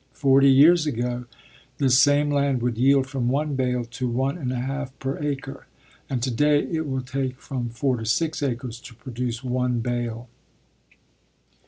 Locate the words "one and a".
4.07-4.55